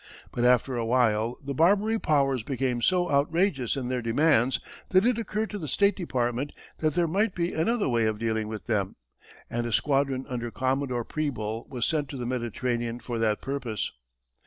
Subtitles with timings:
[0.31, 5.19] But after a while, the Barbary powers became so outrageous in their demands, that it
[5.19, 8.95] occurred to the State Department that there might be another way of dealing with them,
[9.47, 13.91] and a squadron under Commodore Preble was sent to the Mediterranean for the purpose.